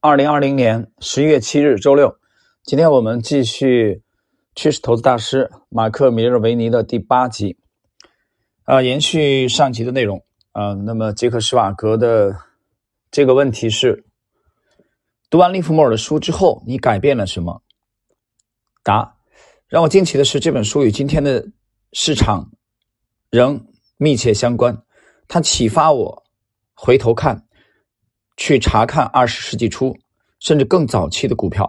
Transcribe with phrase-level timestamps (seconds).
[0.00, 2.20] 二零二零年十一月七日周六，
[2.62, 4.04] 今天我们继续
[4.54, 7.58] 趋势投资大师马克·米勒维尼的第八集，
[8.62, 10.72] 啊，延续上集的内容啊。
[10.74, 12.36] 那么杰克·施瓦格的
[13.10, 14.04] 这个问题是：
[15.28, 17.60] 读完利弗莫尔的书之后，你改变了什么？
[18.84, 19.16] 答：
[19.66, 21.44] 让我惊奇的是，这本书与今天的
[21.92, 22.52] 市场
[23.30, 24.80] 仍密切相关，
[25.26, 26.22] 它启发我
[26.72, 27.47] 回头看。
[28.38, 29.94] 去查看二十世纪初
[30.38, 31.68] 甚至更早期的股票，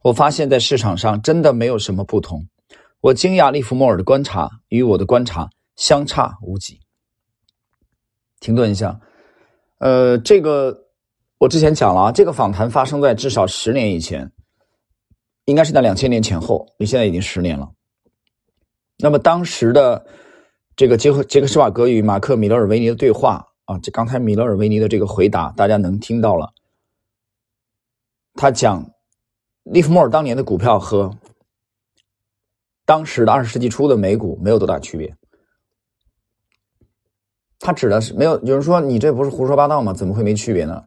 [0.00, 2.48] 我发现，在市场上真的没有什么不同。
[3.02, 6.80] 我惊讶利弗莫尔的观察与我的观察相差无几。
[8.40, 8.98] 停顿一下，
[9.80, 10.86] 呃，这个
[11.36, 14.32] 我之前讲了啊，这个访谈发生在至少十年以前，
[15.44, 17.70] 应该是在两千年前后，离现在已经十年了。
[18.96, 20.06] 那么当时的
[20.74, 23.44] 这个杰克杰克施瓦格与马克米勒尔维尼的对话。
[23.68, 26.54] 啊，这刚才米勒尔维尼的这个回答，大家能听到了。
[28.32, 28.90] 他讲，
[29.62, 31.14] 利弗莫尔当年的股票和
[32.86, 35.14] 当时的二十世纪初的美股没有多大区别。
[37.58, 39.92] 他指的是没有有人说你这不是胡说八道吗？
[39.92, 40.86] 怎么会没区别呢？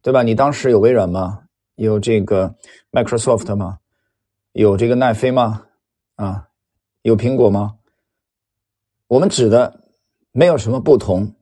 [0.00, 0.22] 对吧？
[0.22, 1.42] 你当时有微软吗？
[1.74, 2.54] 有这个
[2.92, 3.80] Microsoft 吗？
[4.52, 5.66] 有这个奈飞吗？
[6.14, 6.48] 啊，
[7.02, 7.76] 有苹果吗？
[9.06, 9.84] 我们指的
[10.32, 11.34] 没有什么不同。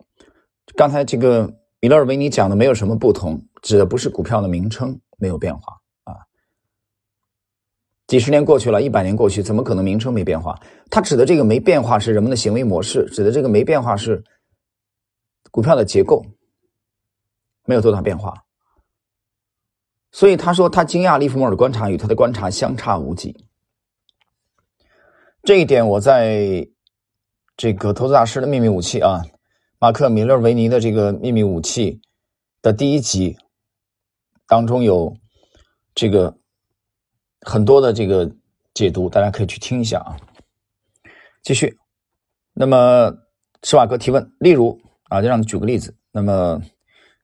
[0.77, 6.16] 刚才这个米勒尔维尼讲的没有什么不同，指的不是股票的名称没有变化啊。
[8.08, 10.58] 几十年过去了，一百年过去，怎么可能名称没变化？
[10.91, 14.25] 他指的这个没变化是人们的行为模式，指的这个没变化是
[15.50, 16.25] 股票的结构
[17.66, 18.44] 没有多大变化。
[20.11, 23.47] 所以他说他惊讶利弗莫尔的观察与他的观察相差无几。
[25.42, 26.66] 这一点我在
[27.56, 29.22] 这个投资大师的秘密武器啊。
[29.85, 32.01] 马克·米勒维尼的这个秘密武器
[32.63, 33.37] 的第一集
[34.47, 35.15] 当中有
[35.95, 36.39] 这个
[37.43, 38.35] 很多的这个
[38.73, 40.17] 解读，大家可以去听一下啊。
[41.43, 41.77] 继续，
[42.55, 43.12] 那么
[43.62, 44.81] 施瓦格提问，例如
[45.11, 45.94] 啊，就让你举个例子。
[46.12, 46.59] 那么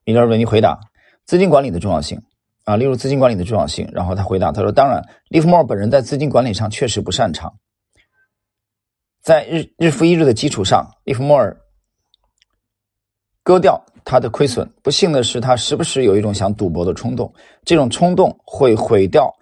[0.05, 0.79] 米勒维尼回答：
[1.25, 2.21] 资金管理的重要性
[2.65, 3.89] 啊，例如资金管理的重要性。
[3.95, 7.55] 然后他回答，他说：当然，利弗莫尔本人在资金管理上确实不擅长，
[9.23, 11.57] 在日日复一日的基础上，利弗莫尔。
[13.43, 17.33] 割掉他的亏损，不幸的是，他时不时有一种想赌博的冲动，
[17.65, 19.33] 这种冲动会毁掉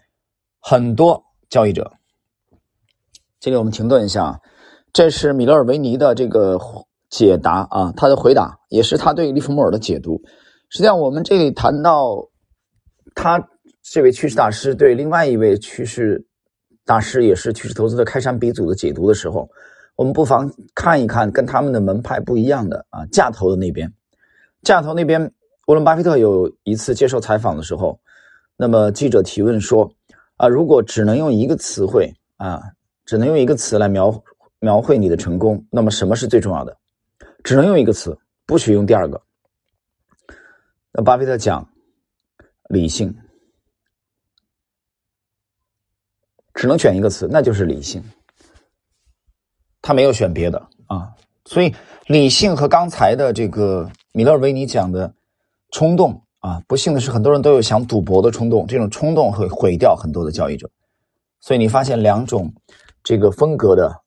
[0.61, 1.91] 很多交易者。
[3.41, 4.41] 这里我们停顿一下，
[4.93, 6.59] 这是米勒尔维尼的这个
[7.11, 10.21] 解答啊，他的回答也是他对利弗莫尔的解读。
[10.69, 12.17] 实际上，我们这里谈到
[13.15, 13.43] 他
[13.83, 16.25] 这位趋势大师对另外一位趋势
[16.85, 19.49] 大师，也是趋势投资的开山鼻祖的解读的时候。
[19.99, 23.93] 我们不妨看一看跟他们的门派不一样的啊，价投的那边，
[24.63, 25.21] 价投那边，
[25.67, 27.99] 沃伦巴菲特有一次接受采访的时候，
[28.57, 29.93] 那么记者提问说
[30.37, 32.63] 啊，如果只能用一个词汇啊，
[33.07, 34.23] 只能用一个词来描
[34.61, 36.79] 描绘你的成功，那么什么是最重要的？
[37.43, 38.17] 只能用一个词，
[38.47, 39.21] 不许用第二个。
[40.93, 41.69] 那巴菲特讲
[42.69, 43.13] 理性，
[46.55, 48.01] 只能选一个词，那就是理性。
[49.89, 51.15] 他没有选别的啊，
[51.47, 51.75] 所以
[52.09, 55.15] 理性和刚才的这个米勒维尼讲的
[55.71, 60.69] 冲动啊，不幸的是很多人都有想赌博的冲动，这种冲动会毁掉很多的交易者。
[61.41, 62.53] 所以你发现两种
[63.03, 64.03] 这个风格的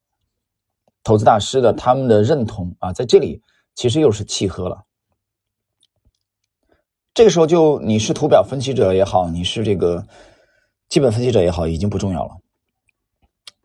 [1.01, 3.41] 投资大师的他们的认同啊，在这里
[3.73, 4.83] 其实又是契合了。
[7.11, 10.05] 这个时候就你是图表分析者也好，你是这个
[10.89, 12.37] 基本分析者也好，已经不重要了。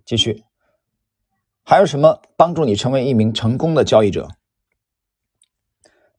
[0.07, 0.43] 继续。
[1.69, 4.29] 还有什么帮助你成为一名成功的交易者？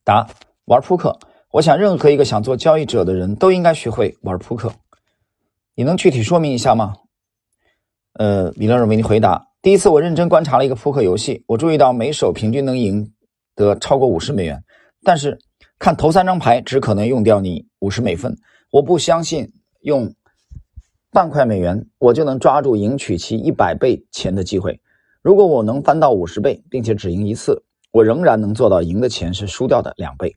[0.04, 0.28] 答：
[0.66, 1.18] 玩扑克。
[1.52, 4.70] 我想，任何一个想做交易者的人都应该学会玩扑克。
[5.74, 6.96] 你能具体说明一下吗？
[8.12, 13.10] 呃，米勒尔维尼回答：第一次我认真观察了一个扑克游戏，我注意到每手平均能赢
[13.54, 14.62] 得超过五十美元，
[15.02, 15.38] 但是
[15.78, 18.36] 看头三张牌只可能用掉你五十美分。
[18.70, 19.50] 我不相信
[19.80, 20.14] 用
[21.10, 24.78] 半块美元我就能抓住赢取其一百倍钱的机会。
[25.20, 27.60] 如果我能翻到五十倍，并且只赢一次，
[27.90, 30.34] 我仍然能做到赢的钱是输掉的两倍。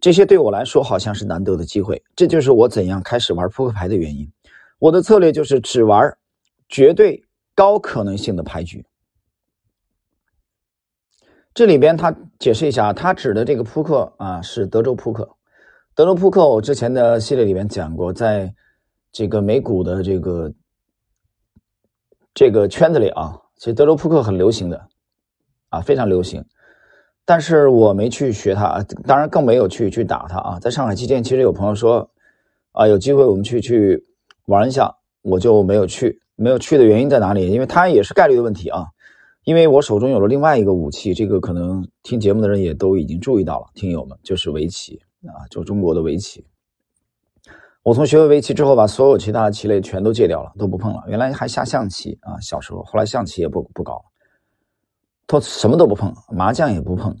[0.00, 2.02] 这些对我来说好像是难得的机会。
[2.14, 4.30] 这就是我怎样开始玩扑克牌的原因。
[4.78, 6.16] 我的策略就是只玩
[6.68, 7.22] 绝对
[7.54, 8.84] 高可能性的牌局。
[11.52, 15.28] 这里边他解释一下，他指的这个扑克啊是德州扑克。
[15.94, 18.54] 德州扑克我之前的系列里面讲过，在
[19.10, 20.52] 这个美股的这个
[22.32, 23.38] 这个圈子里啊。
[23.62, 24.88] 其实德州扑克很流行的，
[25.68, 26.44] 啊，非常流行，
[27.24, 30.58] 但是我没去学它，当然更没有去去打它啊。
[30.58, 32.10] 在上海期间，其实有朋友说，
[32.72, 34.04] 啊，有机会我们去去
[34.46, 34.92] 玩一下，
[35.22, 36.20] 我就没有去。
[36.34, 37.52] 没有去的原因在哪里？
[37.52, 38.86] 因为它也是概率的问题啊。
[39.44, 46.44] 因为我手中有了另外一个武器，这个可能听节目的人也都已经注意到了，听友们就是围棋啊，就中国的围棋。
[47.82, 51.02] 我从学会围棋之后，把所有其他的棋类全都戒掉了，都不碰了。
[51.08, 54.04] 原来还下象棋啊，小时候，后来象棋也不不搞，
[55.26, 57.16] 都什么都不碰，麻将也不碰。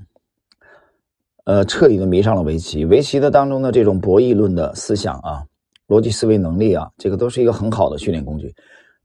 [1.44, 2.84] 呃，彻底的迷上了围棋。
[2.84, 5.42] 围棋的当中的这种博弈论的思想啊，
[5.88, 8.54] 逻辑思维能力啊，这个都是一个很好的训练工具。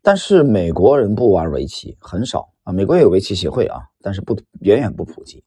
[0.03, 2.71] 但是美国人不玩围棋，很少啊。
[2.71, 5.43] 美国也有围棋协会啊，但是不远远不普及。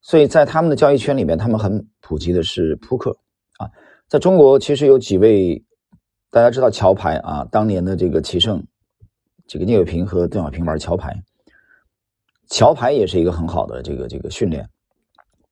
[0.00, 3.14] 所以在他们的交易圈里面，他们很普及的是扑克
[3.58, 3.68] 啊。
[4.10, 5.64] 在中国，其实有几位
[6.32, 8.66] 大家知道桥牌啊，当年的这个棋圣，
[9.46, 11.22] 这个聂卫平和邓小平玩桥牌，
[12.48, 14.68] 桥牌也是一个很好的这个这个训练。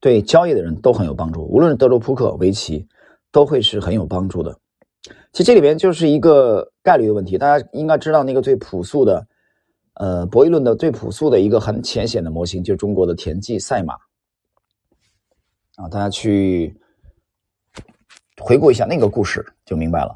[0.00, 2.88] 对交易的人都很有帮助，无论是德州扑克、围棋，
[3.30, 4.58] 都会是很有帮助的。
[5.30, 9.24] 其实这里边就是一个概率的问题，大家应该知道那个最朴素的，
[9.94, 13.94] 呃，博弈论的最朴素的一个很浅显的模型，就是中国的田忌赛马。
[15.76, 16.76] 啊，大家去
[18.40, 20.14] 回顾一下那个故事就明白了。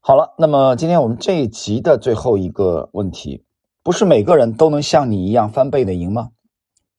[0.00, 3.44] 好了，那么今天我们这一集的最后一个问题，
[3.82, 6.30] 不是每个人都能像你一样翻倍的赢吗？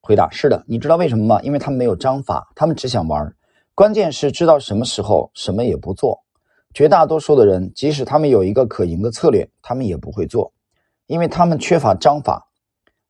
[0.00, 1.42] 回答是的，你知道为什么吗？
[1.42, 3.34] 因为他们没有章法，他们只想玩。
[3.74, 6.22] 关键是知道什么时候什么也不做。
[6.72, 10.52] 绝大多数的人，即使他们有一个可赢的策略，他们也不会做，
[11.06, 12.48] 因为他们缺乏章法。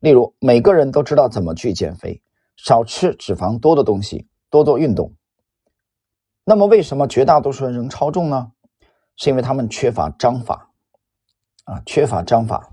[0.00, 2.20] 例如，每个人都知道怎么去减肥，
[2.56, 5.12] 少吃脂肪多的东西，多做运动。
[6.44, 8.52] 那么，为什么绝大多数人仍超重呢？
[9.16, 10.70] 是因为他们缺乏章法
[11.64, 12.70] 啊，缺乏章法。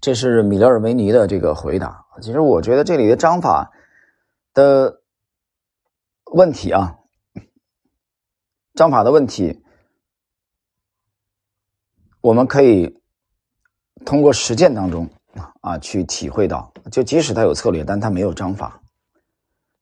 [0.00, 2.06] 这是米勒尔维尼的这个回答。
[2.20, 3.72] 其实我觉得这里的章法
[4.54, 5.00] 的
[6.32, 6.98] 问题啊，
[8.74, 9.62] 章法的问题，
[12.20, 13.00] 我们可以
[14.04, 15.08] 通过实践当中
[15.60, 16.72] 啊去体会到。
[16.92, 18.80] 就即使他有策略，但他没有章法。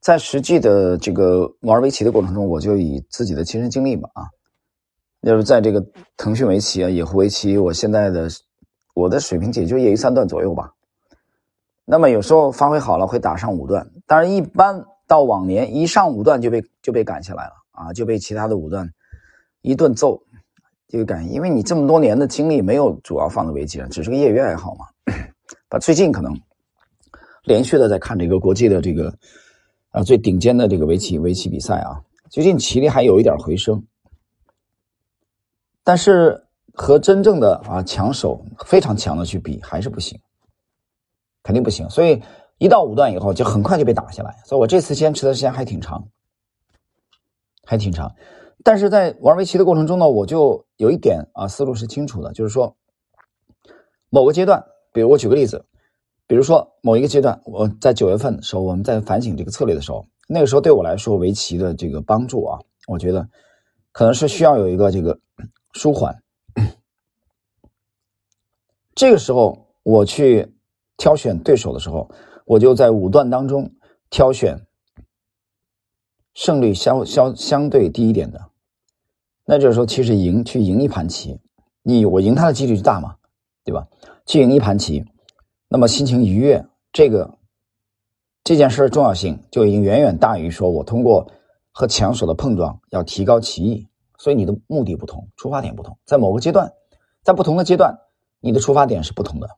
[0.06, 4.22] 在实际的这个玩围棋的过程中，我就以自己的亲身经历吧啊，
[5.22, 5.84] 就是在这个
[6.16, 8.28] 腾讯围棋啊、野狐围棋，我现在的。
[8.94, 10.72] 我的水平也就业余三段左右吧，
[11.84, 18.90] 那么有时候发挥好了会打上五段，但是一般到往年一上五段就被就被赶下来了啊，就被其他的五段
[19.60, 20.18] 一顿揍，
[20.88, 24.86] 这个赶，因为你这么多年的精力没有主要放在围棋上，只是个业余爱好嘛。
[25.68, 26.34] 把最近可能
[27.44, 29.12] 连续的在看这个国际的这个
[29.96, 33.82] 啊最顶尖的这个围棋围棋比赛啊，最近棋力还有一点回升，
[35.82, 36.42] 但是。
[36.78, 40.20] 和真正的啊强手非常强的去比还是不行，
[41.42, 41.88] 肯定不行。
[41.88, 42.22] 所以
[42.58, 44.36] 一到五段以后就很快就被打下来。
[44.44, 46.06] 所以我这次坚持的时间还挺长，
[47.64, 48.14] 还挺长。
[48.62, 52.76] 但是在玩围棋的过程中呢，我就有一点啊思路是清楚的，就是说
[54.10, 55.64] 某个阶段，比如我举个例子，
[56.26, 62.58] 比如说某一个阶段，我在九月份的时候，我们在反省这个策略的时候，那个时候对我来说围棋的这个帮助啊，
[62.88, 63.28] 我觉得
[63.92, 65.18] 可能是需要有一个这个
[65.72, 66.22] 舒缓。
[68.94, 70.54] 这个时候我去
[70.96, 72.10] 挑选对手的时候，
[72.44, 73.70] 我就在五段当中
[74.10, 74.66] 挑选
[76.34, 78.40] 胜率相相相对低一点的。
[79.44, 81.38] 那就是说，其实赢去赢一盘棋，
[81.82, 83.14] 你我赢他的几率就大嘛，
[83.64, 83.86] 对吧？
[84.24, 85.04] 去赢一盘棋，
[85.68, 87.38] 那么心情愉悦，这个
[88.44, 91.30] 这件事的重要性就已经远远大于说我通过
[91.72, 93.88] 和强手的碰撞要提高棋艺。
[94.18, 96.72] 所以你的目的不同，出发点不同，在某个阶段，
[97.22, 97.98] 在不同的阶段。
[98.40, 99.48] 你的出发点是不同的，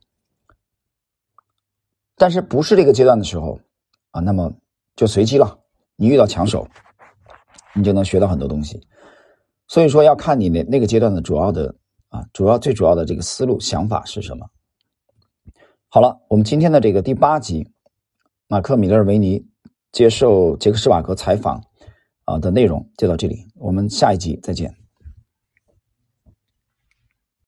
[2.15, 3.59] 但是不是这个阶段的时候
[4.11, 4.51] 啊，那么
[4.95, 5.59] 就随机了。
[5.95, 6.67] 你遇到强手，
[7.75, 8.81] 你就能学到很多东西。
[9.67, 11.75] 所以说要看你那那个阶段的主要的
[12.09, 14.49] 啊，主要最主要的这个思路想法是什么。
[15.91, 17.67] 好了，我们今天的这个第八集，
[18.47, 19.43] 马克·米勒维尼
[19.91, 21.63] 接受杰克·施瓦格采访
[22.25, 24.71] 啊的内容就到这里，我们下一集再见。